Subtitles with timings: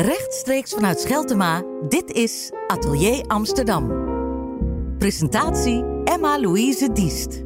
[0.00, 3.88] Rechtstreeks vanuit Scheltema, dit is Atelier Amsterdam.
[4.98, 7.42] Presentatie Emma-Louise Diest.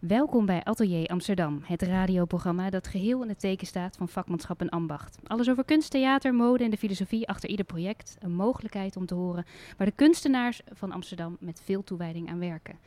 [0.00, 4.68] Welkom bij Atelier Amsterdam, het radioprogramma dat geheel in het teken staat van vakmanschap en
[4.68, 5.18] ambacht.
[5.26, 8.16] Alles over kunst, theater, mode en de filosofie achter ieder project.
[8.18, 9.44] Een mogelijkheid om te horen
[9.76, 12.78] waar de kunstenaars van Amsterdam met veel toewijding aan werken.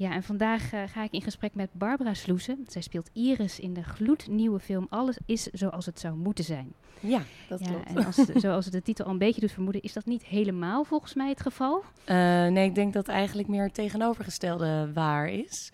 [0.00, 2.64] Ja, en vandaag uh, ga ik in gesprek met Barbara Sloesen.
[2.68, 6.72] Zij speelt Iris in de gloednieuwe film Alles is zoals het zou moeten zijn.
[7.00, 7.86] Ja, dat ja, klopt.
[7.86, 11.14] En als, zoals de titel al een beetje doet vermoeden, is dat niet helemaal volgens
[11.14, 11.82] mij het geval?
[12.06, 12.16] Uh,
[12.46, 15.70] nee, ik denk dat eigenlijk meer het tegenovergestelde waar is.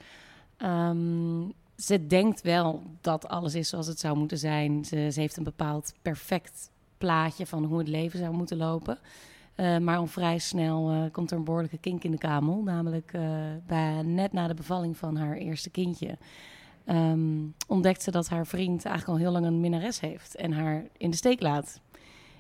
[0.58, 4.84] Um, ze denkt wel dat alles is zoals het zou moeten zijn.
[4.84, 8.98] Ze, ze, heeft een bepaald perfect plaatje van hoe het leven zou moeten lopen.
[9.56, 12.62] Uh, maar al vrij snel uh, komt er een behoorlijke kink in de kamel.
[12.62, 13.23] Namelijk uh,
[13.66, 16.19] bij, net na de bevalling van haar eerste kindje.
[16.87, 20.37] Um, ontdekt ze dat haar vriend eigenlijk al heel lang een minnares heeft.
[20.37, 21.80] En haar in de steek laat.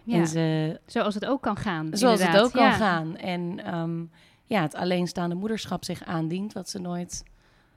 [0.02, 1.88] Ja, ze, zoals het ook kan gaan.
[1.92, 2.44] Zoals inderdaad.
[2.44, 3.16] het ook kan gaan.
[3.16, 4.10] En um,
[4.44, 6.52] ja, het alleenstaande moederschap zich aandient.
[6.52, 7.24] Wat ze nooit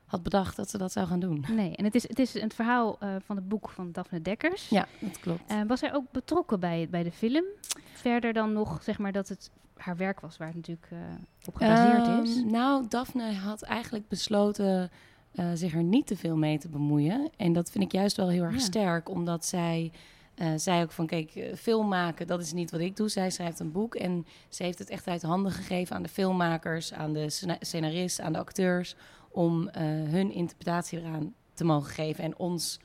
[0.09, 1.45] had bedacht dat ze dat zou gaan doen.
[1.51, 4.69] Nee, en het is het, is het verhaal uh, van het boek van Daphne Dekkers.
[4.69, 5.51] Ja, dat klopt.
[5.51, 7.43] Uh, was zij ook betrokken bij, bij de film?
[7.93, 10.99] Verder dan nog, zeg maar, dat het haar werk was, waar het natuurlijk uh,
[11.45, 12.43] op gebaseerd um, is?
[12.43, 14.91] Nou, Daphne had eigenlijk besloten
[15.53, 17.29] zich er niet te veel mee te bemoeien.
[17.37, 18.59] En dat vind ik juist wel heel erg Ja.
[18.59, 19.91] sterk, omdat zij
[20.35, 23.09] uh, zei ook van, kijk, film maken, dat is niet wat ik doe.
[23.09, 26.93] Zij schrijft een boek en ze heeft het echt uit handen gegeven aan de filmmakers,
[26.93, 28.95] aan de scena- scenarist, aan de acteurs,
[29.39, 29.71] om uh,
[30.11, 32.79] hun interpretatie eraan te mogen geven en ons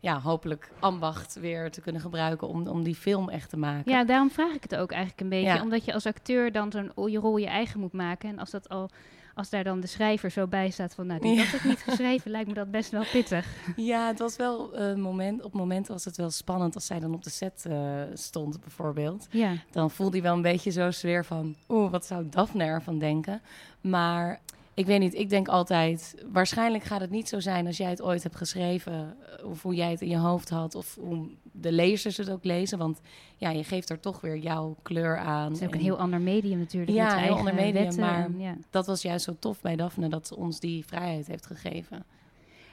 [0.00, 3.92] ja, hopelijk ambacht weer te kunnen gebruiken om, om die film echt te maken.
[3.92, 5.54] Ja, daarom vraag ik het ook eigenlijk een beetje.
[5.54, 5.62] Ja.
[5.62, 8.28] Omdat je als acteur dan zo'n je rol je eigen moet maken.
[8.28, 8.90] En als dat al
[9.34, 11.42] als daar dan de schrijver zo bij staat van, nou, die Ja.
[11.44, 13.46] had ik niet geschreven, lijkt me dat best wel pittig.
[13.76, 15.42] Ja, het was wel een moment.
[15.42, 19.26] Op momenten was het wel spannend als zij dan op de set uh, stond, bijvoorbeeld.
[19.30, 22.98] Ja, Dan voelde hij wel een beetje zo sfeer van, oeh, wat zou Daphne ervan
[22.98, 23.40] denken?
[23.80, 24.40] Maar
[24.78, 28.02] ik weet niet, ik denk altijd, waarschijnlijk gaat het niet zo zijn als jij het
[28.02, 31.72] ooit hebt geschreven, eh, of hoe jij het in je hoofd had, of hoe de
[31.72, 32.78] lezers het ook lezen.
[32.78, 33.00] Want
[33.36, 35.50] ja, je geeft er toch weer jouw kleur aan.
[35.52, 36.96] het is ook een En heel ander medium natuurlijk.
[36.96, 38.54] Ja, zijn heel ander medium, wetten maar- en, ja.
[38.70, 42.04] Dat was juist zo tof bij Daphne, dat ze ons die vrijheid heeft gegeven.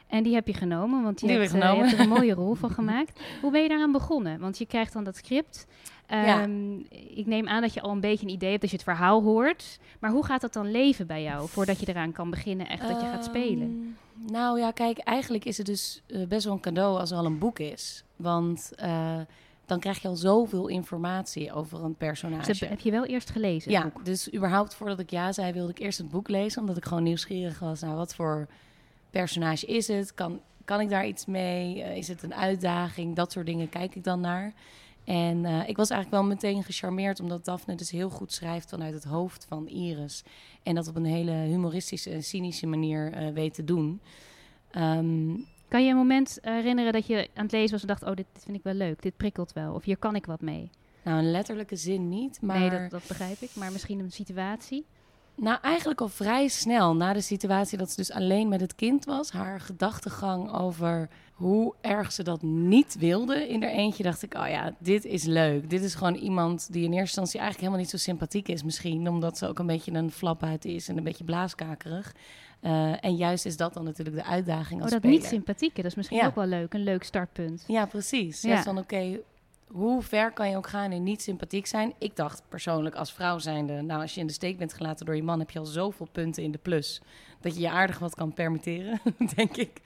[0.08, 2.54] en die heb je genomen, want je, hebt, eh, je hebt er een mooie rol
[2.54, 3.20] van gemaakt.
[3.42, 4.40] Hoe ben je daaraan begonnen?
[4.40, 5.68] Want je krijgt dan dat script.
[6.10, 6.42] Ja.
[6.42, 6.76] Ehm,
[7.16, 9.22] Ik neem aan dat je al een beetje een idee hebt als je het verhaal
[9.24, 9.80] hoort.
[10.00, 13.02] Maar hoe gaat dat dan leven bij jou, voordat je eraan kan beginnen, echt dat
[13.02, 13.94] je gaat spelen?
[14.16, 17.18] Ehm, Nou ja, kijk, eigenlijk is het dus eh, best wel een cadeau als er
[17.18, 18.04] al een boek is.
[18.16, 19.18] Want eh,
[19.66, 22.46] dan krijg je al zoveel informatie over een personage.
[22.46, 23.72] Dus heb, heb je wel eerst gelezen?
[23.72, 24.06] ja, boek?
[24.06, 26.62] dus überhaupt voordat ik ja zei, wilde ik eerst het boek lezen.
[26.62, 28.48] Omdat ik gewoon nieuwsgierig was naar wat voor
[29.10, 30.14] personage is het?
[30.14, 31.82] Kan, kan ik daar iets mee?
[31.84, 33.16] Eh, is het een uitdaging?
[33.16, 34.54] Dat soort dingen kijk ik dan naar.
[35.06, 38.94] En eh, ik was eigenlijk wel meteen gecharmeerd, omdat Daphne dus heel goed schrijft vanuit
[38.94, 40.24] het hoofd van Iris.
[40.64, 44.02] En dat op een hele humoristische en cynische manier eh, weet te doen.
[44.72, 45.34] Ehm,
[45.68, 48.26] Kan je een moment herinneren dat je aan het lezen was en dacht: Oh, dit,
[48.34, 49.74] dit vind ik wel leuk, dit prikkelt wel.
[49.74, 50.70] Of hier kan ik wat mee.
[51.04, 53.50] nou, in letterlijke zin niet, maar Nee, dat, dat begrijp ik.
[53.56, 54.86] Maar misschien een situatie.
[55.35, 59.06] Nou, eigenlijk al vrij snel na de situatie dat ze dus alleen met het kind
[59.06, 64.34] was, haar gedachtegang over hoe erg ze dat niet wilde in haar eentje, dacht ik,
[64.34, 65.69] oh ja, dit is leuk.
[65.69, 69.07] Dit is gewoon iemand die in eerste instantie eigenlijk helemaal niet zo sympathiek is misschien,
[69.09, 72.13] omdat ze ook een beetje een flaphuid is en een beetje blaaskakerig.
[72.62, 75.18] Uh, en juist is dat dan natuurlijk de uitdaging als Oh, dat speler.
[75.19, 76.25] niet sympathieke, dat is misschien Ja.
[76.25, 76.74] ook wel leuk.
[76.74, 77.63] Een leuk startpunt.
[77.68, 78.41] Ja, precies.
[78.41, 78.63] Ja.
[78.63, 79.19] Van oké,
[79.75, 81.94] hoe ver kan je ook gaan in niet sympathiek zijn?
[81.97, 85.16] Ik dacht persoonlijk als vrouw zijnde, nou als je in de steek bent gelaten door
[85.16, 87.02] je man, heb je al zoveel punten in de plus
[87.40, 89.02] dat je je aardig wat kan permitteren,
[89.36, 89.81] denk ik.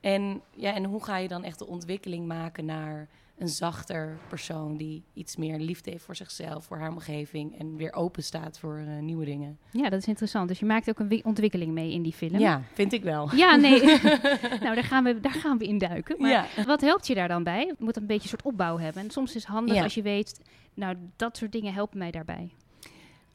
[0.00, 3.08] En ja, en hoe ga je dan echt de ontwikkeling maken naar
[3.42, 7.92] een zachter persoon die iets meer liefde heeft voor zichzelf, voor haar omgeving en weer
[7.92, 9.58] open staat voor eh, nieuwe dingen?
[9.70, 10.48] Ja, dat is interessant.
[10.48, 12.38] Dus je maakt ook een wi- ontwikkeling mee in die film.
[12.38, 13.34] Ja, vind ik wel.
[13.34, 13.80] Ja, nee.
[14.62, 16.16] nou, daar gaan, we, daar gaan we in duiken.
[16.18, 16.46] Maar Ja.
[16.66, 17.66] wat helpt je daar dan bij?
[17.66, 19.02] Je moet een beetje een soort opbouw hebben.
[19.02, 19.82] En soms is het handig Ja.
[19.82, 20.40] als je weet,
[20.74, 22.50] nou, dat soort dingen helpen mij daarbij.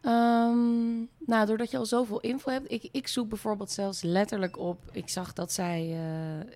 [0.08, 2.72] Ehm, nou, doordat je al zoveel info hebt.
[2.72, 4.80] Ik, ik zoek bijvoorbeeld zelfs letterlijk op.
[4.92, 5.98] Ik zag dat zij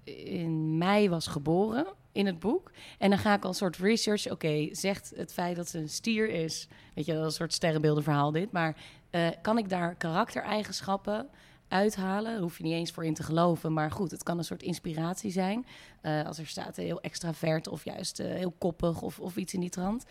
[0.04, 2.72] eh, in mei was geboren in het boek.
[2.98, 4.32] En dan ga ik al een soort research.
[4.32, 6.68] Oké, zegt het feit dat ze een stier is.
[6.94, 8.52] Weet je, dat is een soort sterrenbeeldenverhaal dit.
[8.52, 8.76] Maar
[9.10, 11.30] eh, kan ik daar karaktereigenschappen
[11.72, 12.32] uithalen?
[12.32, 13.74] Daar hoef je niet eens voor in te geloven.
[13.74, 15.66] Maar goed, het kan een soort inspiratie zijn.
[16.02, 19.54] Eh, als er staat eh, heel extravert of juist eh, heel koppig of, of iets
[19.54, 20.06] in die trant.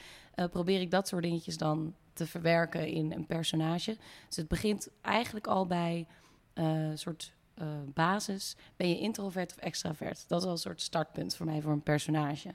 [0.51, 3.97] probeer ik dat soort dingetjes dan te verwerken in een personage.
[4.27, 6.07] Dus het begint eigenlijk al bij
[6.55, 7.33] een soort
[7.95, 8.57] basis.
[8.77, 10.25] Ben je introvert of extravert?
[10.29, 12.55] Dat is al een soort startpunt voor mij voor een personage.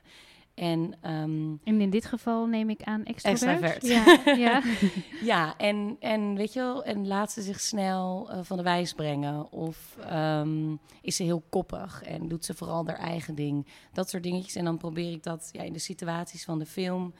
[0.56, 3.04] En, ehm, En in dit geval neem ik aan.
[3.04, 3.88] Extravert.
[3.88, 4.62] Ja, ja.
[5.32, 8.94] ja, en, en weet je wel, en laat ze zich snel eh, van de wijs
[8.94, 9.52] brengen.
[9.52, 13.68] Of ehm, is ze heel koppig en doet ze vooral haar eigen ding.
[13.94, 14.56] Dat soort dingetjes.
[14.56, 17.14] En dan probeer ik dat ja, in de situaties van de film.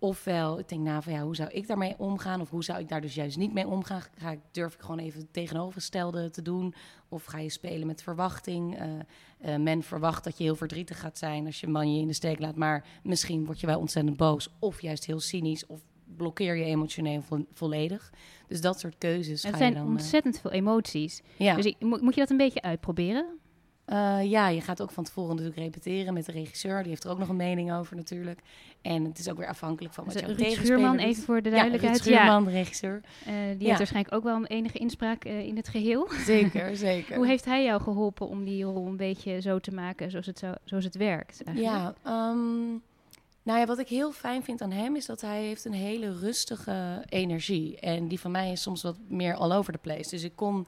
[0.00, 2.40] Ofwel, ik denk nou van ja, hoe zou ik daarmee omgaan?
[2.40, 4.02] Of hoe zou ik daar dus juist niet mee omgaan?
[4.18, 6.74] Ga ik, durf ik gewoon even het tegenovergestelde te doen?
[7.08, 8.76] Of ga je spelen met verwachting?
[8.78, 12.06] Eh, eh, men verwacht dat je heel verdrietig gaat zijn als je man je in
[12.06, 12.56] de steek laat.
[12.56, 14.48] Maar misschien word je wel ontzettend boos.
[14.58, 15.66] Of juist heel cynisch.
[15.66, 15.80] Of
[16.16, 18.12] blokkeer je emotioneel vo- volledig.
[18.46, 19.84] Dus dat soort keuzes Het ga zijn je dan...
[19.86, 21.22] eh, ontzettend veel emoties.
[21.36, 21.54] ja.
[21.54, 23.37] Dus ik, mo- moet je dat een beetje uitproberen?
[23.88, 26.78] Eh, ja, je gaat ook van tevoren natuurlijk repeteren met de regisseur.
[26.80, 28.40] Die heeft er ook nog een mening over natuurlijk.
[28.82, 31.06] En het is ook weer afhankelijk van wat Dus, jouw Ruud Schuurman, doet.
[31.06, 31.96] even voor de Ja, duidelijkheid.
[31.98, 33.00] Schuurman, de regisseur.
[33.24, 33.64] eh, die Ja.
[33.66, 36.08] heeft waarschijnlijk ook wel een enige inspraak eh, in het geheel.
[36.24, 37.16] Zeker, zeker.
[37.16, 40.38] Hoe heeft hij jou geholpen om die rol een beetje zo te maken zoals het,
[40.38, 41.42] zo, zoals het werkt?
[41.44, 41.76] Eigenlijk?
[41.76, 42.66] Ja, ehm,
[43.42, 46.18] nou ja, wat ik heel fijn vind aan hem is dat hij heeft een hele
[46.18, 47.78] rustige energie.
[47.80, 50.10] En die van mij is soms wat meer all over the place.
[50.10, 50.66] Dus ik kon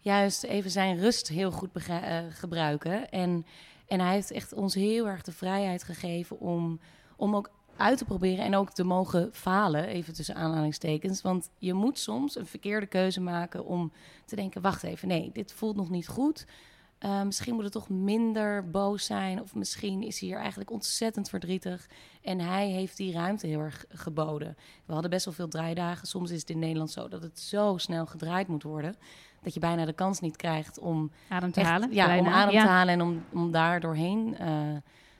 [0.00, 3.10] juist even zijn rust heel goed eh, gebruiken.
[3.10, 3.46] En,
[3.86, 6.80] en hij heeft echt ons heel erg de vrijheid gegeven om,
[7.16, 11.22] om ook uit te proberen en ook te mogen falen, even tussen aanhalingstekens.
[11.22, 13.92] Want je moet soms een verkeerde keuze maken om
[14.24, 16.46] te denken, wacht even, nee, dit voelt nog niet goed.
[17.04, 19.40] Uh, misschien moet het toch minder boos zijn.
[19.40, 21.88] Of misschien is hij hier eigenlijk ontzettend verdrietig.
[22.22, 24.56] En hij heeft die ruimte heel erg geboden.
[24.84, 26.06] We hadden best wel veel draaidagen.
[26.06, 28.96] Soms is het in Nederland zo dat het zo snel gedraaid moet worden.
[29.42, 31.92] Dat je bijna de kans niet krijgt om Adem te echt- halen.
[31.92, 32.28] Ja, bijna.
[32.28, 32.62] om adem Ja.
[32.62, 34.48] te halen en om, om daar doorheen eh,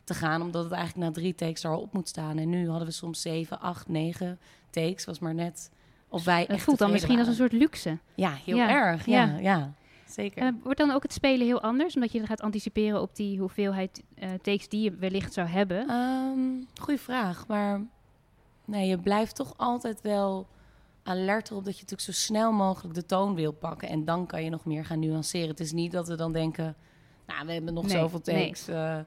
[0.04, 0.42] te gaan.
[0.42, 2.38] Omdat het eigenlijk na drie takes er al op moet staan.
[2.38, 4.38] En nu hadden we soms zeven, acht, negen
[4.70, 5.04] takes.
[5.04, 5.70] Was maar net
[6.08, 7.98] of wij Het echt voelt dan misschien als een soort luxe.
[8.14, 9.06] Ja, heel Ja, erg.
[9.06, 9.38] Ja, ja.
[9.38, 9.72] ja.
[10.06, 10.42] zeker.
[10.42, 14.02] Eh, wordt dan ook het spelen heel anders, omdat je gaat anticiperen op die hoeveelheid
[14.14, 15.88] eh, takes die je wellicht zou hebben?
[15.88, 16.38] Ehm
[16.80, 17.80] goeie vraag, maar
[18.64, 20.46] nee, je blijft toch altijd wel
[21.02, 23.88] alert erop dat je natuurlijk zo snel mogelijk de toon wil pakken.
[23.88, 25.48] En dan kan je nog meer gaan nuanceren.
[25.48, 26.76] Het is niet dat we dan denken,
[27.26, 28.44] nou, we hebben nog Nee, zoveel nee.
[28.44, 28.68] takes.
[28.68, 28.98] eh,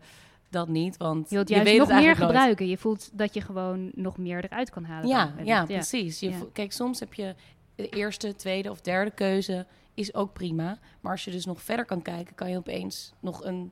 [0.49, 2.17] dat niet, want Je wilt je weet nog het meer nooit.
[2.17, 2.67] gebruiken.
[2.67, 5.07] Je voelt dat je gewoon nog meer eruit kan halen.
[5.07, 6.19] Ja, dan ja, precies.
[6.19, 6.37] Je Ja.
[6.53, 7.35] Kijk, soms heb je
[7.75, 10.77] de eerste, tweede of derde keuze is ook prima.
[11.01, 13.71] Maar als je dus nog verder kan kijken, kan je opeens nog een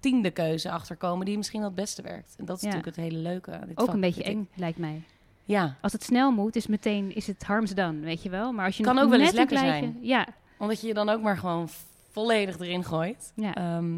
[0.00, 2.34] tiende keuze achterkomen die misschien wel het beste werkt.
[2.38, 2.68] En dat is Ja.
[2.68, 5.02] natuurlijk het hele leuke dit Ook vak, een beetje eng, lijkt mij.
[5.44, 8.52] Ja, Als het snel moet, is meteen is het harms done, weet je wel.
[8.52, 10.26] Maar als je Kan nog ook wel eens lekker kleintje- Ja,
[10.58, 11.68] Omdat je je dan ook maar gewoon
[12.10, 13.32] volledig erin gooit.
[13.34, 13.54] ja.
[13.54, 13.94] Ehm,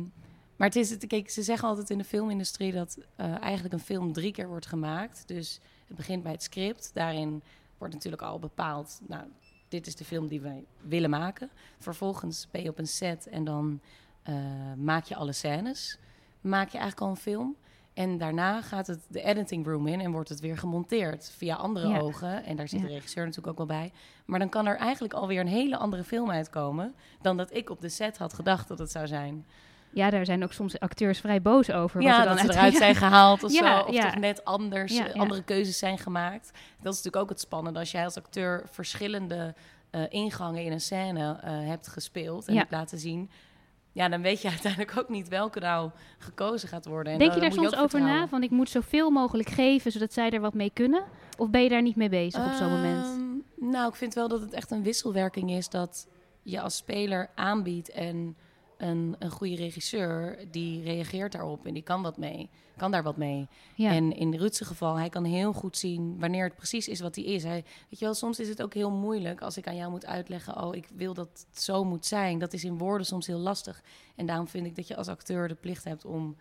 [0.56, 3.80] maar het is het, kijk, ze zeggen altijd in de filmindustrie dat eh, eigenlijk een
[3.80, 5.22] film drie keer wordt gemaakt.
[5.26, 6.90] Dus het begint bij het script.
[6.94, 7.42] Daarin
[7.78, 9.24] wordt natuurlijk al bepaald, nou,
[9.68, 11.50] dit is de film die wij willen maken.
[11.78, 13.80] Vervolgens ben je op een set en dan
[14.22, 14.34] eh,
[14.76, 15.98] maak je alle scènes.
[16.40, 17.56] Maak je eigenlijk al een film.
[17.96, 21.88] En daarna gaat het de editing room in en wordt het weer gemonteerd via andere
[21.88, 21.98] Ja.
[21.98, 22.44] ogen.
[22.44, 22.86] En daar zit Ja.
[22.86, 23.92] de regisseur natuurlijk ook wel bij.
[24.24, 27.80] Maar dan kan er eigenlijk alweer een hele andere film uitkomen dan dat ik op
[27.80, 29.46] de set had gedacht dat het zou zijn.
[29.90, 32.00] ja, daar zijn ook soms acteurs vrij boos over.
[32.02, 33.84] wat Ja, er dat ze uit- eruit zijn gehaald of Ja, zo.
[33.86, 36.46] Of toch net anders, eh, andere keuzes zijn gemaakt.
[36.52, 37.78] Dat is natuurlijk ook het spannende.
[37.78, 39.54] Als jij als acteur verschillende
[39.90, 43.30] eh, ingangen in een scène eh, hebt gespeeld en hebt laten zien...
[43.96, 47.12] Ja, dan weet je uiteindelijk ook niet welke nou gekozen gaat worden.
[47.12, 48.28] En Denk je daar soms over na?
[48.28, 51.02] Van ik moet zoveel mogelijk geven, zodat zij er wat mee kunnen?
[51.38, 53.04] Of ben je daar niet mee bezig op zo'n moment?
[53.04, 56.08] Ehm, Nou, ik vind wel dat het echt een wisselwerking is dat
[56.42, 58.36] je als speler aanbiedt en
[58.76, 63.16] een, een goede regisseur die reageert daarop en die kan wat mee, kan daar wat
[63.16, 63.48] mee.
[63.74, 63.90] Ja.
[63.90, 67.24] En in Ruudse geval, hij kan heel goed zien wanneer het precies is wat hij
[67.24, 67.42] is.
[67.42, 70.06] Hij, weet je wel, soms is het ook heel moeilijk als ik aan jou moet
[70.06, 72.38] uitleggen, oh, ik wil dat het zo moet zijn.
[72.38, 73.82] Dat is in woorden soms heel lastig.
[74.14, 76.36] En daarom vind ik dat je als acteur de plicht hebt om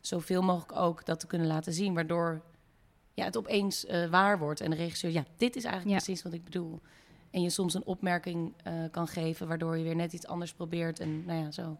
[0.00, 2.42] zoveel mogelijk ook dat te kunnen laten zien, waardoor
[3.14, 4.60] ja, het opeens eh, waar wordt.
[4.60, 6.04] En de regisseur, ja, dit is eigenlijk Ja.
[6.04, 6.80] precies wat ik bedoel.
[7.34, 11.00] En je soms een opmerking eh, kan geven, waardoor je weer net iets anders probeert.
[11.00, 11.76] En nou ja, zo.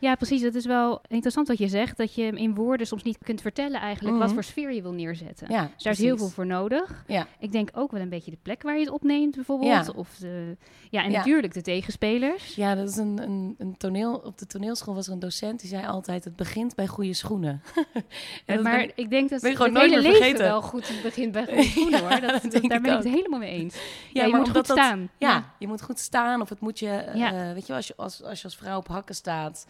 [0.00, 0.42] Ja, precies.
[0.42, 1.96] Dat is wel interessant wat je zegt.
[1.96, 4.34] Dat je in woorden soms niet kunt vertellen eigenlijk wat Mhm.
[4.34, 5.46] voor sfeer je wil neerzetten.
[5.50, 7.04] Ja, Dus daar is heel veel voor nodig.
[7.06, 7.26] Ja.
[7.38, 9.86] Ik denk ook wel een beetje de plek waar je het opneemt bijvoorbeeld.
[9.86, 9.92] Ja.
[9.94, 10.56] Of de,
[10.90, 12.54] ja, en natuurlijk de tegenspelers.
[12.54, 14.14] Ja, dat is een, een, een toneel.
[14.24, 17.62] Op de toneelschool was er een docent die zei altijd: het begint bij goede schoenen.
[18.46, 20.44] Maar ben- ik denk dat ben je het hele leven vergeten.
[20.44, 22.10] wel goed begint bij goede schoenen hoor.
[22.10, 23.76] Dat, dat dat- denk daar ben ik het helemaal mee eens.
[24.12, 25.08] Ja, je moet goed staan.
[25.18, 27.94] Ja, je moet goed staan of het moet je, eh, eh, weet je als je
[27.96, 29.66] als, als je als vrouw op hakken staat,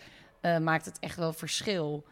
[0.54, 2.04] eh, maakt het echt wel verschil.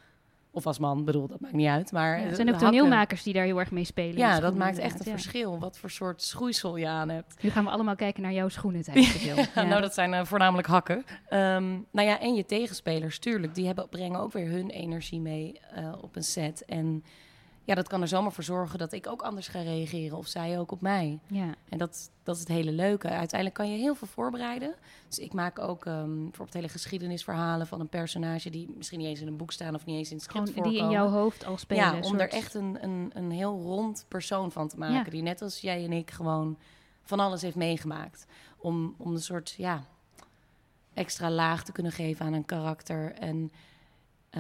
[0.50, 1.92] Of als man, bedoel, dat maakt niet uit.
[1.92, 4.16] Maar Ja, er zijn ook toneelmakers die daar heel erg mee spelen.
[4.16, 5.10] Ja, dat maakt echt een ja.
[5.10, 5.58] verschil.
[5.58, 7.42] Wat voor soort schoeisel je aan hebt.
[7.42, 9.22] Nu gaan we allemaal kijken naar jouw schoenen tijdens.
[9.54, 11.04] Ja, nou, dat zijn eh, voornamelijk hakken.
[11.28, 15.60] Ehm, nou ja, en je tegenspelers, tuurlijk, die hebben, brengen ook weer hun energie mee
[15.74, 16.64] eh, op een set.
[16.64, 17.04] En
[17.64, 20.59] ja, dat kan er zomaar voor zorgen dat ik ook anders ga reageren of zij
[20.59, 21.18] ook op mij.
[21.26, 21.54] Ja.
[21.68, 23.09] En dat, dat is het hele leuke.
[23.09, 24.75] Uiteindelijk kan je heel veel voorbereiden.
[25.09, 29.21] Dus ik maak ook um, bijvoorbeeld hele geschiedenisverhalen van een personage die misschien niet eens
[29.21, 31.47] in een boek staan of niet eens in het script Gewoon die in jouw hoofd
[31.47, 31.85] al spelen.
[31.85, 34.94] Ja, om soort- er echt een, een, een heel rond persoon van te maken.
[34.94, 35.11] Ja.
[35.11, 36.59] Die net als jij en ik gewoon
[37.02, 38.26] van alles heeft meegemaakt.
[38.56, 39.85] Om, om een soort ja,
[40.94, 43.12] extra laag te kunnen geven aan een karakter.
[43.12, 43.52] En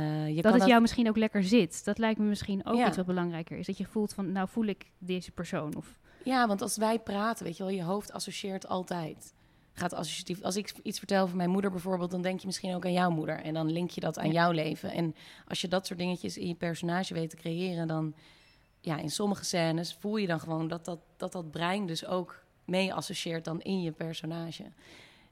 [0.02, 1.84] je dat kan het jou misschien ook lekker zit.
[1.84, 2.86] Dat lijkt me misschien ook Ja.
[2.88, 3.66] iets wat belangrijker is.
[3.66, 5.74] Dat je voelt van, nou voel ik deze persoon.
[5.76, 9.32] Of, Ja, want als wij praten, weet je wel, je hoofd associeert altijd.
[9.72, 10.42] Gaat associatief.
[10.42, 13.10] Als ik iets vertel van mijn moeder bijvoorbeeld, dan denk je misschien ook aan jouw
[13.10, 13.40] moeder.
[13.40, 14.32] En dan link je dat aan Ja.
[14.32, 14.90] jouw leven.
[14.92, 15.14] En
[15.48, 18.14] als je dat soort dingetjes in je personage weet te creëren, dan
[18.80, 22.42] ja, in sommige scènes voel je dan gewoon dat dat, dat, dat brein dus ook
[22.64, 24.64] mee associeert dan in je personage.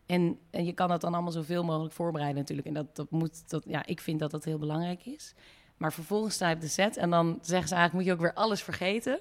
[0.07, 2.69] En, en je kan dat dan allemaal zoveel mogelijk voorbereiden natuurlijk.
[2.69, 5.35] En dat, dat moet, dat, ja, ik vind dat dat heel belangrijk is.
[5.77, 8.21] Maar vervolgens sta je op de set en dan zeggen ze eigenlijk, moet je ook
[8.21, 9.21] weer alles vergeten.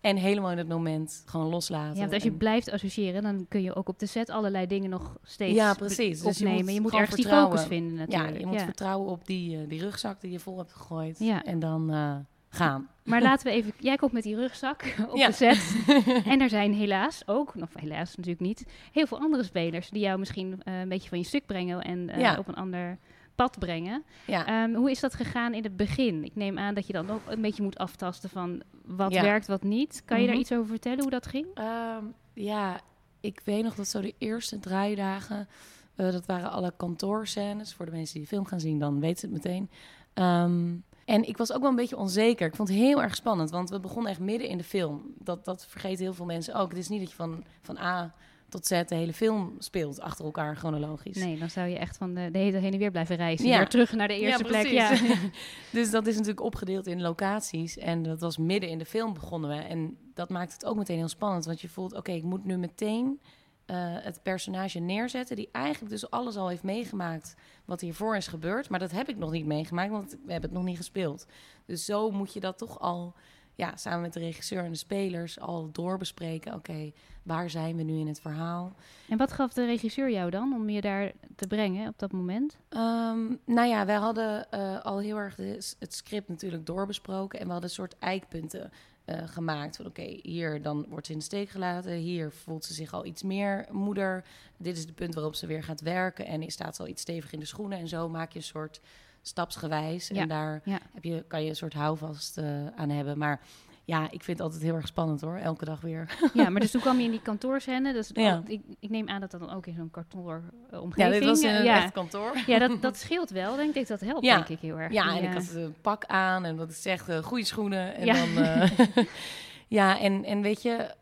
[0.00, 1.94] En helemaal in het moment gewoon loslaten.
[1.94, 4.66] ja, want als je En- blijft associëren, dan kun je ook op de set allerlei
[4.66, 6.22] dingen nog steeds Ja, precies.
[6.22, 7.58] Dus je moet je moet ergens die vertrouwen.
[7.58, 8.38] focus vinden ja, natuurlijk.
[8.38, 11.18] je moet vertrouwen op die, eh, die rugzak die je vol hebt gegooid.
[11.18, 11.44] Ja.
[11.44, 12.16] En dan eh,
[12.50, 12.88] gaan.
[13.04, 13.72] Maar laten we even...
[13.78, 15.26] Jij komt met die rugzak op Ja.
[15.26, 15.76] de set.
[16.32, 20.18] en er zijn helaas ook, of helaas natuurlijk niet, heel veel andere spelers die jou
[20.18, 22.38] misschien eh, een beetje van je stuk brengen en eh, Ja.
[22.38, 22.98] op een ander
[23.34, 24.04] pad brengen.
[24.26, 24.46] Ja.
[24.46, 26.24] Ehm, hoe is dat gegaan in het begin?
[26.24, 29.22] Ik neem aan dat je dan ook een beetje moet aftasten van wat Ja.
[29.22, 30.02] werkt, wat niet.
[30.04, 30.42] Kan je daar Mhm.
[30.42, 31.46] iets over vertellen hoe dat ging?
[31.54, 32.04] Ehm,
[32.34, 32.80] ja,
[33.20, 35.48] ik weet nog dat zo de eerste draaidagen...
[35.94, 37.74] eh, dat waren alle kantoorscènes.
[37.74, 39.70] Voor de mensen die de film gaan zien, dan weten ze het meteen.
[40.14, 40.68] Ehm,
[41.10, 42.46] en ik was ook wel een beetje onzeker.
[42.46, 45.14] Ik vond het heel erg spannend, want we begonnen echt midden in de film.
[45.18, 46.68] Dat, dat vergeten heel veel mensen ook.
[46.68, 48.14] Het is niet dat je van, van A
[48.48, 51.16] tot Z de hele film speelt achter elkaar chronologisch.
[51.16, 53.46] Nee, dan zou je echt van de, de hele heen en weer blijven reizen.
[53.46, 53.56] Ja.
[53.56, 54.66] Weer terug naar de eerste plek.
[54.66, 54.96] Ja.
[55.72, 57.78] dus dat is natuurlijk opgedeeld in locaties.
[57.78, 59.56] En dat was midden in de film begonnen we.
[59.56, 61.44] En dat maakt het ook meteen heel spannend.
[61.44, 63.20] Want je voelt, oké, ik moet nu meteen
[63.70, 65.36] eh, het personage neerzetten...
[65.36, 67.34] die eigenlijk dus alles al heeft meegemaakt
[67.64, 68.68] wat hiervoor is gebeurd.
[68.68, 71.26] Maar dat heb ik nog niet meegemaakt, want we hebben het nog niet gespeeld.
[71.66, 73.14] Dus zo moet je dat toch al...
[73.54, 76.54] Ja, samen met de regisseur en de spelers al doorbespreken.
[76.54, 78.72] Oké, waar zijn we nu in het verhaal?
[79.08, 82.56] En wat gaf de regisseur jou dan om je daar te brengen op dat moment?
[82.68, 87.38] Ehm, nou ja, wij hadden eh, al heel erg de- het script natuurlijk doorbesproken.
[87.40, 88.70] En we hadden een soort eikpunten
[89.10, 89.76] eh, gemaakt.
[89.76, 91.92] Van oké, hier dan wordt ze in de steek gelaten.
[91.92, 94.24] Hier voelt ze zich al iets meer moeder.
[94.56, 96.26] Dit is de punt waarop ze weer gaat werken.
[96.26, 97.78] En is staat ze al iets stevig in de schoenen.
[97.78, 98.80] En zo maak je een soort
[99.22, 100.08] stapsgewijs.
[100.08, 100.78] Ja, En daar ja.
[100.92, 103.18] heb je, kan je een soort houvast eh, aan hebben.
[103.18, 103.40] Maar
[103.84, 105.36] ja, ik vind het altijd heel erg spannend hoor.
[105.36, 106.18] Elke dag weer.
[106.34, 107.92] Ja, maar dus toen kwam je in die kantoorscène.
[107.92, 108.42] Dus Ja.
[108.46, 110.94] ik, ik neem aan dat dat dan ook in zo'n kantooromgeving...
[110.96, 111.82] Ja, dit was in een ja.
[111.82, 112.32] echt kantoor.
[112.46, 113.56] Ja, dat, dat scheelt wel.
[113.56, 114.34] Denk ik, dat helpt Ja.
[114.34, 114.92] denk ik heel erg.
[114.92, 117.94] Ja, en ik eh, had een pak aan en dat is echt eh, goede schoenen.
[117.94, 118.14] En Ja.
[118.14, 119.04] dan, eh,
[119.68, 120.94] ja, en, en weet je,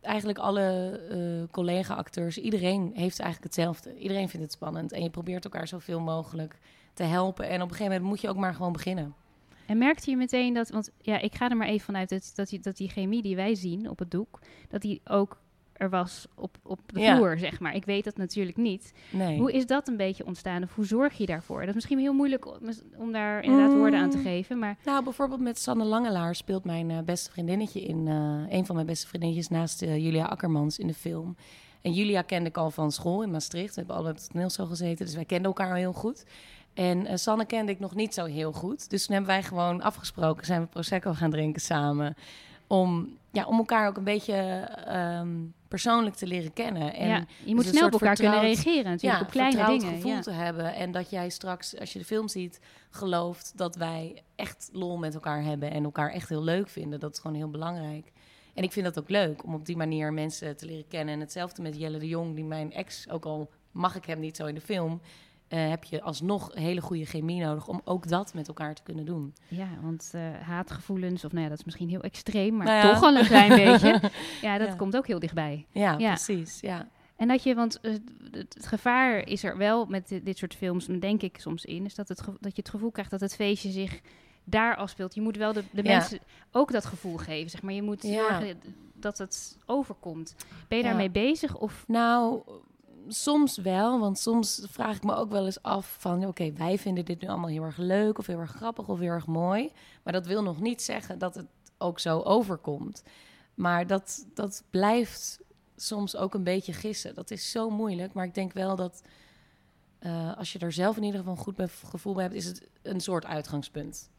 [0.00, 3.98] eigenlijk alle eh, collega-acteurs, iedereen heeft eigenlijk hetzelfde.
[3.98, 6.58] Iedereen vindt het spannend en je probeert elkaar zoveel mogelijk
[6.94, 7.48] te helpen.
[7.48, 9.14] En op een gegeven moment moet je ook maar gewoon beginnen.
[9.66, 12.48] En merkte je meteen dat, want ja, ik ga er maar even vanuit dat, dat,
[12.48, 15.38] die, dat die chemie die wij zien op het doek, dat die ook
[15.72, 17.16] er was op, op de Ja.
[17.16, 17.74] vloer, zeg maar.
[17.74, 18.92] Ik weet dat natuurlijk niet.
[19.10, 19.38] Nee.
[19.38, 21.58] Hoe is dat een beetje ontstaan of hoe zorg je daarvoor?
[21.60, 24.22] Dat is misschien heel moeilijk om, om daar inderdaad woorden aan te Mm.
[24.22, 28.08] geven, maar Nou, bijvoorbeeld met Sanne Langelaar speelt mijn eh, beste vriendinnetje in...
[28.08, 31.36] eh, een van mijn beste vriendinnetjes naast eh, Julia Akkermans in de film.
[31.82, 33.74] En Julia kende ik al van school in Maastricht.
[33.74, 36.24] We hebben alle op het toneelschool gezeten, dus wij kenden elkaar al heel goed.
[36.76, 38.90] En eh, Sanne kende ik nog niet zo heel goed.
[38.90, 42.16] Dus toen hebben wij gewoon afgesproken, zijn we Prosecco gaan drinken samen.
[42.66, 44.34] Om, ja, om elkaar ook een beetje
[44.86, 45.28] ehm,
[45.68, 46.94] persoonlijk te leren kennen.
[46.94, 49.94] En ja, je moet een snel op elkaar kunnen reageren natuurlijk, op kleine vertrouwd dingen.
[49.94, 50.20] gevoel Ja.
[50.20, 50.74] te hebben.
[50.74, 55.14] En dat jij straks, als je de film ziet, gelooft dat wij echt lol met
[55.14, 57.00] elkaar hebben en elkaar echt heel leuk vinden.
[57.00, 58.12] Dat is gewoon heel belangrijk.
[58.54, 61.14] En ik vind dat ook leuk om op die manier mensen te leren kennen.
[61.14, 64.36] En hetzelfde met Jelle de Jong, die mijn ex, ook al mag ik hem niet
[64.36, 65.00] zo in de film,
[65.48, 69.04] eh, heb je alsnog hele goede chemie nodig om ook dat met elkaar te kunnen
[69.04, 69.34] doen.
[69.48, 72.92] Ja, want eh, haatgevoelens, of nou ja, dat is misschien heel extreem, maar Nou ja.
[72.92, 74.00] toch al een klein beetje.
[74.42, 74.74] Ja, dat Ja.
[74.74, 75.66] komt ook heel dichtbij.
[75.70, 76.08] Ja, Ja.
[76.08, 76.60] precies.
[76.60, 76.88] Ja.
[77.16, 77.92] En dat je, want eh,
[78.30, 81.94] het, gevaar is er wel met dit, dit soort films, denk ik soms in, is
[81.94, 84.00] dat, het, dat je het gevoel krijgt dat het feestje zich
[84.44, 85.14] daar afspeelt.
[85.14, 86.18] Je moet wel de, de mensen
[86.52, 87.72] ook dat gevoel geven, zeg maar.
[87.72, 88.60] Je moet zorgen
[88.94, 90.34] dat het overkomt.
[90.68, 91.56] Ben je daarmee bezig?
[91.56, 92.40] Of Nou,
[93.08, 94.00] soms wel.
[94.00, 96.26] Want soms vraag ik me ook wel eens af van...
[96.26, 98.18] oké, wij vinden dit nu allemaal heel erg leuk...
[98.18, 99.72] of heel erg grappig of heel erg mooi.
[100.02, 101.46] Maar dat wil nog niet zeggen dat het
[101.78, 103.02] ook zo overkomt.
[103.54, 105.40] Maar dat, dat blijft
[105.76, 107.14] soms ook een beetje gissen.
[107.14, 108.12] Dat is zo moeilijk.
[108.12, 109.02] Maar ik denk wel dat...
[109.98, 112.36] eh, als je er zelf in ieder geval een goed gevoel bij hebt...
[112.36, 114.10] is het een soort uitgangspunt.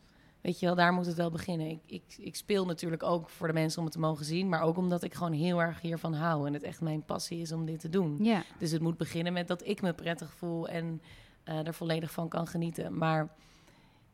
[0.47, 1.67] Weet je wel, daar moet het wel beginnen.
[1.69, 4.61] Ik, ik, ik speel natuurlijk ook voor de mensen om het te mogen zien, maar
[4.61, 7.65] ook omdat ik gewoon heel erg hiervan hou en het echt mijn passie is om
[7.65, 8.17] dit te doen.
[8.21, 8.43] Ja.
[8.57, 11.01] Dus het moet beginnen met dat ik me prettig voel en
[11.45, 12.97] uh, er volledig van kan genieten.
[12.97, 13.29] Maar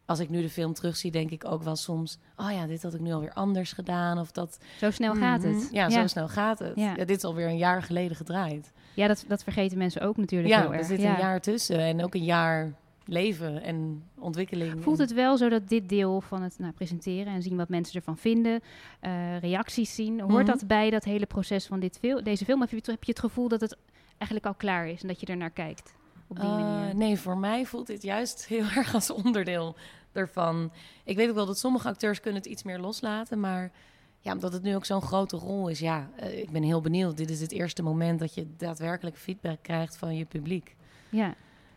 [0.05, 2.17] als ik nu de film terugzie, denk ik ook wel soms...
[2.37, 4.19] oh ja, dit had ik nu alweer anders gedaan.
[4.19, 4.57] Of dat...
[4.79, 5.53] Zo snel gaat Mhm.
[5.53, 5.67] het.
[5.71, 6.75] Ja, zo snel gaat het.
[6.75, 6.93] Ja.
[6.95, 7.05] Ja.
[7.05, 8.71] dit is alweer een jaar geleden gedraaid.
[8.93, 10.87] Ja, dat, dat vergeten mensen ook natuurlijk Ja, heel er erg.
[10.87, 11.79] zit een jaar tussen.
[11.79, 12.73] En ook een jaar
[13.05, 14.83] leven en ontwikkeling.
[14.83, 17.95] Voelt het wel zo dat dit deel van het nou, presenteren en zien wat mensen
[17.95, 18.61] ervan vinden,
[18.99, 20.51] eh, reacties zien, hoort Mhm.
[20.57, 22.61] dat bij dat hele proces van dit deze film?
[22.61, 23.77] Of heb je, het gevoel dat het
[24.17, 25.93] eigenlijk al klaar is en dat je er naar kijkt
[26.27, 26.95] op die Eh, manier?
[26.95, 29.75] nee, voor mij voelt dit juist heel erg als onderdeel
[30.11, 30.71] ervan.
[31.03, 33.71] Ik weet ook wel dat sommige acteurs kunnen het iets meer loslaten, maar
[34.19, 37.17] ja, omdat het nu ook zo'n grote rol is, ja, eh, ik ben heel benieuwd.
[37.17, 40.75] Dit is het eerste moment dat je daadwerkelijk feedback krijgt van je publiek.
[41.09, 41.33] Ja,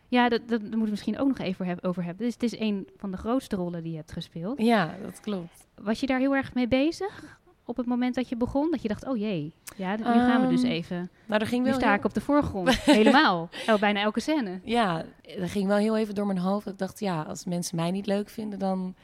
[0.07, 2.25] ja dat, dat, daar moeten we misschien ook nog even over hebben.
[2.25, 4.61] Dus het is een van de grootste rollen die je hebt gespeeld.
[4.61, 5.67] Ja, dat klopt.
[5.75, 8.71] Was je daar heel erg mee bezig op het moment dat je begon?
[8.71, 11.09] Dat je dacht, oh jee, ja, nu gaan we dus Ehm, even.
[11.25, 13.49] Nou, er ging Nu wel sta heel- ik op de voorgrond, helemaal.
[13.69, 14.59] Oh, bijna elke scène.
[14.63, 15.03] Ja,
[15.39, 16.67] er ging wel heel even door mijn hoofd.
[16.67, 18.95] Ik dacht, ja, als mensen mij niet leuk vinden, dan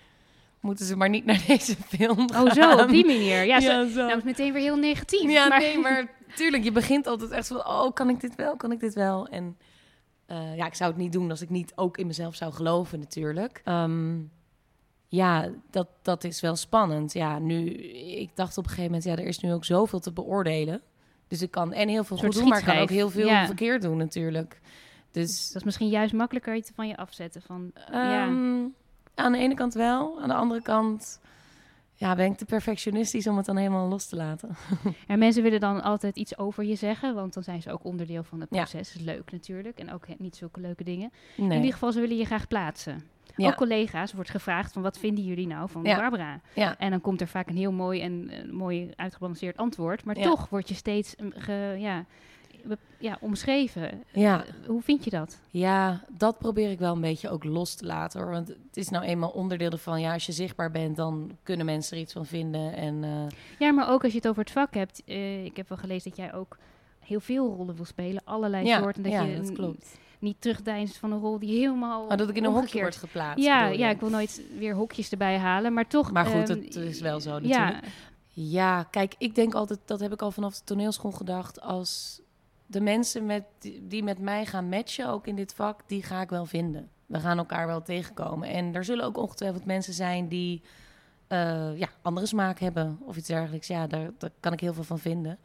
[0.59, 2.47] moeten ze maar niet naar deze film gaan.
[2.47, 3.43] Oh zo, op die manier.
[3.43, 4.05] Ja, zo, Ja, zo.
[4.05, 5.31] Nou, is meteen weer heel negatief.
[5.31, 5.59] Ja, maar...
[5.59, 8.79] nee, maar tuurlijk, je begint altijd echt van, oh, kan ik dit wel, kan ik
[8.79, 9.27] dit wel?
[9.27, 9.57] En
[10.33, 12.99] eh, ja, ik zou het niet doen als ik niet ook in mezelf zou geloven
[12.99, 13.61] natuurlijk.
[13.63, 14.17] Ehm,
[15.07, 17.13] ja, dat, dat is wel spannend.
[17.13, 20.11] Ja, nu, ik dacht op een gegeven moment, ja, er is nu ook zoveel te
[20.11, 20.81] beoordelen.
[21.27, 23.45] Dus ik kan en heel veel goed doen, maar ik kan ook heel veel Ja.
[23.45, 24.59] verkeerd doen natuurlijk.
[25.11, 27.41] Dus Dat is misschien juist makkelijker iets van je afzetten.
[27.41, 28.23] Van, ja.
[28.25, 28.63] Ehm,
[29.15, 30.21] Aan de ene kant wel.
[30.21, 31.19] Aan de andere kant
[32.03, 34.49] ja, ben ik te perfectionistisch om het dan helemaal los te laten.
[35.07, 38.23] En mensen willen dan altijd iets over je zeggen, want dan zijn ze ook onderdeel
[38.23, 38.61] van het Ja.
[38.61, 38.95] proces.
[38.95, 39.79] Is leuk natuurlijk.
[39.79, 41.11] En ook niet zulke leuke dingen.
[41.37, 41.47] Nee.
[41.49, 43.03] In ieder geval, ze willen je graag plaatsen.
[43.35, 43.47] Ja.
[43.47, 45.95] Ook collega's wordt gevraagd van wat vinden jullie nou van Ja.
[45.97, 46.41] Barbara?
[46.55, 46.77] Ja.
[46.77, 50.05] En dan komt er vaak een heel mooi en eh, mooi uitgebalanceerd antwoord.
[50.05, 50.23] Maar Ja.
[50.23, 52.05] toch word je steeds mm, ge- ja,
[52.97, 54.03] ja, omschreven.
[54.13, 54.45] Ja.
[54.45, 55.39] Eh, Hoe vind je dat?
[55.49, 58.29] ja, dat probeer ik wel een beetje ook los te laten hoor.
[58.31, 60.01] Want het is nou eenmaal onderdeel ervan.
[60.01, 62.73] Ja, als je zichtbaar bent, dan kunnen mensen er iets van vinden.
[62.75, 65.01] En eh, Ja, maar ook als je het over het vak hebt.
[65.05, 66.57] eh, ik heb wel gelezen dat jij ook
[66.99, 68.21] heel veel rollen wil spelen.
[68.25, 69.03] Allerlei ja, soorten.
[69.03, 69.97] Dat ja, je dat klopt.
[70.19, 73.45] niet terugdeinst van een rol die helemaal Maar dat ik in een hokje word geplaatst.
[73.45, 75.73] Ja, ja, ik wil nooit weer hokjes erbij halen.
[75.73, 76.11] Maar toch...
[76.11, 77.93] Maar goed, ehm, het is wel zo Ja, natuurlijk.
[78.35, 82.21] Ja, kijk, ik denk altijd, dat heb ik al vanaf de toneelschool gedacht, als
[82.65, 83.43] de mensen met,
[83.81, 86.89] die met mij gaan matchen, ook in dit vak, die ga ik wel vinden.
[87.05, 88.49] We gaan elkaar wel tegenkomen.
[88.49, 90.61] En er zullen ook ongetwijfeld mensen zijn die
[91.27, 93.67] eh, ja, andere smaak hebben of iets dergelijks.
[93.67, 95.39] Ja, daar, daar kan ik heel veel van vinden.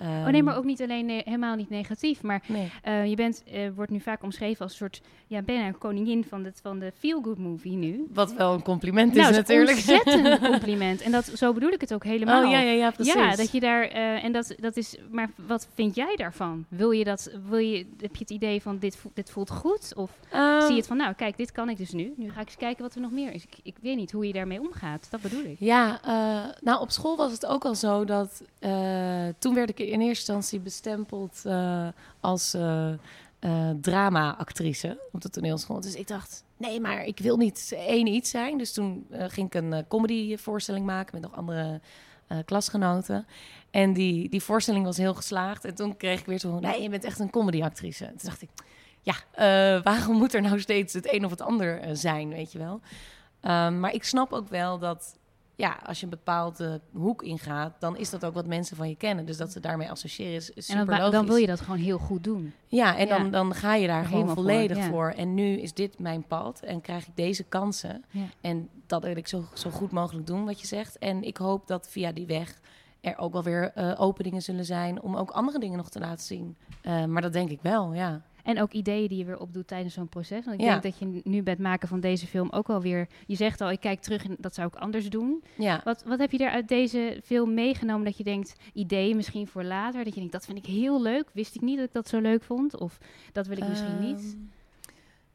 [0.00, 2.22] Oh nee, maar Ehm, ook niet alleen ne- helemaal niet negatief.
[2.22, 2.70] Maar Nee.
[2.82, 5.00] eh, je bent, eh, wordt nu vaak omschreven als een soort...
[5.28, 8.06] Ja, bijna een koningin van de, van de feel-good movie nu.
[8.14, 9.76] Wat wel een compliment nou, is natuurlijk.
[9.78, 11.00] is een ontzettend compliment.
[11.00, 12.44] En dat, zo bedoel ik het ook helemaal.
[12.44, 13.14] Oh ja, ja, ja, precies.
[13.14, 14.96] Ja, dat je daar eh, en dat, dat is.
[15.10, 16.64] Maar wat vind jij daarvan?
[16.68, 17.30] Wil je dat?
[17.48, 17.76] Wil je?
[18.00, 19.92] Heb je het idee van dit, voelt- dit voelt goed?
[19.96, 22.12] Of Ehm, zie je het van, nou, kijk, dit kan ik dus nu.
[22.16, 23.42] Nu ga ik eens kijken wat er nog meer is.
[23.44, 25.06] Ik, ik weet niet hoe je daarmee omgaat.
[25.10, 25.56] Dat bedoel ik.
[25.58, 26.00] Ja,
[26.60, 28.42] nou op school was het ook al zo dat
[29.38, 31.88] toen werd ik in eerste instantie bestempeld eh,
[32.20, 32.92] als eh,
[33.80, 35.80] drama-actrice op de toneelschool.
[35.80, 38.58] Dus ik dacht, nee, maar ik wil niet één iets zijn.
[38.58, 41.80] Dus toen ging ik een comedy-voorstelling maken met nog andere
[42.44, 43.26] klasgenoten.
[43.70, 45.64] En die, die voorstelling was heel geslaagd.
[45.64, 48.04] En toen kreeg ik weer zo, nee, je bent echt een comedy-actrice.
[48.04, 48.50] Toen dacht ik,
[49.00, 49.14] ja,
[49.82, 52.80] waarom moet er nou steeds het een of het ander zijn, weet je wel?
[53.40, 55.18] Ehm, maar ik snap ook wel dat
[55.56, 58.96] ja, als je een bepaalde hoek ingaat, dan is dat ook wat mensen van je
[58.96, 59.26] kennen.
[59.26, 61.98] Dus dat ze daarmee associëren is, is En dan, dan wil je dat gewoon heel
[61.98, 62.52] goed doen.
[62.66, 63.18] Ja, en Ja.
[63.18, 64.88] Dan, dan ga je daar gewoon Helemaal voor, volledig ja.
[64.88, 65.08] voor.
[65.10, 68.04] En nu is dit mijn pad en krijg ik deze kansen.
[68.10, 68.24] Ja.
[68.40, 70.98] En dat wil ik zo, zo goed mogelijk doen, wat je zegt.
[70.98, 72.60] En ik hoop dat via die weg
[73.00, 76.24] er ook wel weer eh, openingen zullen zijn om ook andere dingen nog te laten
[76.24, 76.56] zien.
[76.82, 78.22] Eh, maar dat denk ik wel, ja.
[78.46, 80.44] En ook ideeën die je weer opdoet tijdens zo'n proces.
[80.44, 80.70] Want ik Ja.
[80.78, 83.08] denk dat je nu bij het maken van deze film ook wel weer...
[83.26, 85.44] Je zegt al, ik kijk terug en dat zou ik anders doen.
[85.56, 85.80] Ja.
[85.84, 88.54] Wat, wat heb je er uit deze film meegenomen dat je denkt...
[88.72, 90.04] Ideeën misschien voor later.
[90.04, 91.30] Dat je denkt, dat vind ik heel leuk.
[91.32, 92.78] Wist ik niet dat ik dat zo leuk vond.
[92.80, 92.98] Of
[93.32, 94.18] dat wil ik misschien niet.
[94.36, 94.44] Ehm,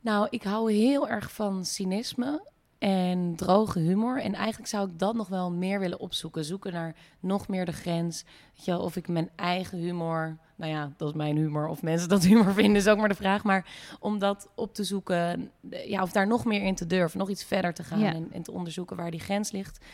[0.03, 2.49] Nou, ik hou heel erg van cynisme
[2.81, 4.21] en droge humor.
[4.21, 6.45] En eigenlijk zou ik dat nog wel meer willen opzoeken.
[6.45, 8.23] Zoeken naar nog meer de grens.
[8.55, 10.37] Weet je, wel, of ik mijn eigen humor...
[10.55, 11.67] Nou ja, dat is mijn humor.
[11.67, 13.43] Of mensen dat humor vinden, is ook maar de vraag.
[13.43, 13.65] Maar
[13.99, 15.51] om dat op te zoeken...
[15.85, 17.19] Ja, of daar nog meer in te durven.
[17.19, 18.13] Nog iets verder te gaan Ja.
[18.13, 19.85] en, en te onderzoeken waar die grens ligt.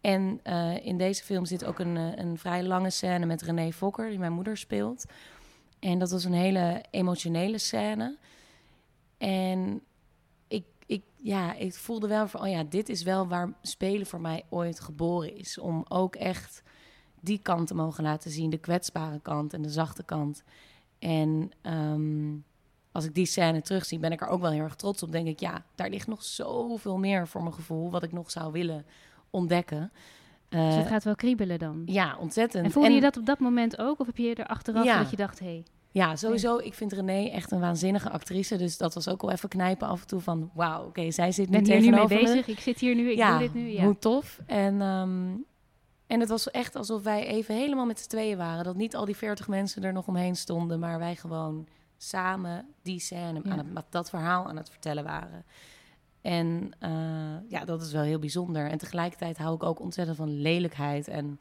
[0.00, 3.72] En eh, in deze film zit ook een, eh, een vrij lange scène met René
[3.72, 4.08] Fokker...
[4.08, 5.04] die mijn moeder speelt.
[5.78, 8.16] En dat was een hele emotionele scène...
[9.18, 9.82] En
[11.26, 14.80] ja, ik voelde wel van, oh ja, dit is wel waar spelen voor mij ooit
[14.80, 15.58] geboren is.
[15.58, 16.62] Om ook echt
[17.20, 20.42] die kant te mogen laten zien, de kwetsbare kant en de zachte kant.
[20.98, 22.34] En ehm,
[22.92, 25.12] als ik die scène terugzie, ben ik er ook wel heel erg trots op.
[25.12, 28.52] Denk ik, ja, daar ligt nog zoveel meer voor mijn gevoel, wat ik nog zou
[28.52, 28.86] willen
[29.30, 29.92] ontdekken.
[30.48, 31.82] dus het Eh, gaat wel kriebelen dan.
[31.86, 32.64] ja, ontzettend.
[32.64, 34.00] En voelde En- je dat op dat moment ook?
[34.00, 34.98] Of heb je er achteraf Ja.
[34.98, 35.64] dat je dacht, hé, hey,
[35.96, 36.58] Ja, sowieso.
[36.58, 38.56] Ik vind René echt een waanzinnige actrice.
[38.56, 40.50] Dus dat was ook wel even knijpen af en toe van...
[40.54, 42.06] Wauw, oké, zij zit nu ben hier mee me.
[42.06, 43.70] bezig, ik zit hier nu, ik ja, doe dit nu.
[43.70, 43.84] Ja.
[43.84, 44.40] hoe tof.
[44.46, 45.34] En, ehm,
[46.06, 48.64] en het was echt alsof wij even helemaal met z'n tweeën waren.
[48.64, 50.78] Dat niet al die veertig mensen er nog omheen stonden...
[50.78, 53.50] maar wij gewoon samen die scène, Ja.
[53.50, 55.44] aan het, dat verhaal aan het vertellen waren.
[56.20, 56.90] En eh,
[57.48, 58.70] ja, dat is wel heel bijzonder.
[58.70, 61.08] En tegelijkertijd hou ik ook ontzettend van lelijkheid.
[61.08, 61.40] En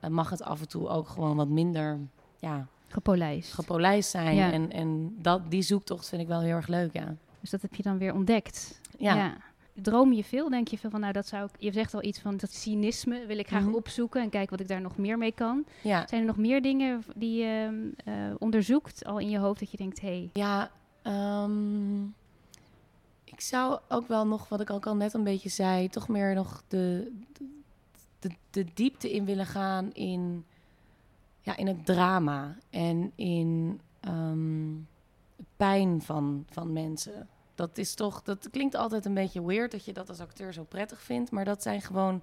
[0.00, 1.98] eh, mag het af en toe ook gewoon wat minder...
[2.38, 3.52] Ja, Gepolijst.
[3.52, 4.34] gepolijst zijn.
[4.36, 4.52] Ja.
[4.52, 7.14] En, en dat, die zoektocht vind ik wel heel erg leuk, ja.
[7.40, 8.80] dus dat heb je dan weer ontdekt.
[8.98, 9.36] Ja.
[9.82, 10.48] Droom je veel?
[10.50, 11.50] Denk je veel van, nou dat zou ik...
[11.58, 13.74] Je zegt al iets van dat cynisme wil ik graag Mhm.
[13.74, 15.64] opzoeken en kijken wat ik daar nog meer mee kan.
[15.82, 19.70] Ja, Zijn er nog meer dingen die je eh, onderzoekt al in je hoofd dat
[19.70, 20.70] je denkt, hé, hey, ja
[21.02, 22.02] ehm,
[23.24, 26.34] ik zou ook wel nog, wat ik ook al net een beetje zei, toch meer
[26.34, 27.12] nog de,
[28.18, 30.44] de, de diepte in willen gaan in,
[31.46, 34.72] ja, in het drama en in ehm,
[35.56, 37.28] pijn van, van mensen.
[37.54, 40.64] Dat is toch, dat klinkt altijd een beetje weird dat je dat als acteur zo
[40.64, 42.22] prettig vindt, maar dat zijn gewoon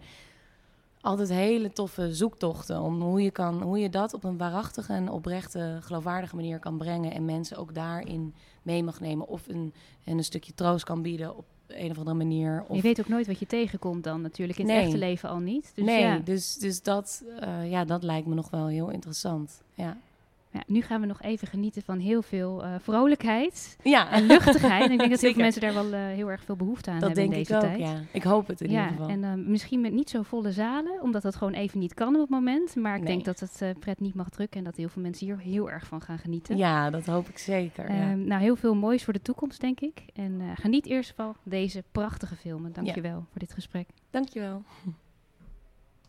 [1.02, 5.10] altijd hele toffe zoektochten om hoe je, kan, hoe je dat op een waarachtige en
[5.10, 10.18] oprechte, geloofwaardige manier kan brengen en mensen ook daarin mee mag nemen of een, en
[10.18, 12.64] een stukje troost kan bieden op een of andere manier.
[12.68, 14.60] Of, je weet ook nooit wat je tegenkomt dan natuurlijk.
[14.60, 15.72] In het echte leven al niet.
[15.76, 16.18] Dus nee, ja.
[16.18, 19.62] dus, dus dat, eh, ja, dat lijkt me nog wel heel interessant.
[19.74, 19.98] Ja,
[20.54, 24.84] Ja, nu gaan we nog even genieten van heel veel eh, vrolijkheid ja en luchtigheid.
[24.86, 27.00] en ik denk dat heel veel mensen daar wel eh, heel erg veel behoefte aan
[27.00, 27.66] dat hebben denk in ik deze ook.
[27.66, 27.80] tijd.
[27.80, 28.02] Ja.
[28.12, 29.10] Ik hoop het in ja, ieder geval.
[29.12, 32.22] en eh, misschien met niet zo volle zalen, omdat dat gewoon even niet kan op
[32.22, 32.76] het moment.
[32.76, 33.12] Maar ik Nee.
[33.22, 35.86] denk dat het pret niet mag drukken en dat heel veel mensen hier heel erg
[35.88, 36.58] van gaan genieten.
[36.58, 37.92] ja, dat hoop ik zeker.
[37.94, 38.02] ja.
[38.12, 40.04] Ehm, nou, heel veel moois voor de toekomst, denk ik.
[40.14, 42.74] En geniet eerst van deze prachtige filmen.
[42.74, 43.88] Dank je wel voor dit gesprek.
[44.10, 44.64] Dankjewel.